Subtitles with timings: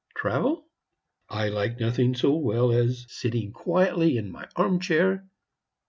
[0.15, 0.65] Travel?
[1.29, 5.27] I like nothing so well as sitting quietly in my arm chair.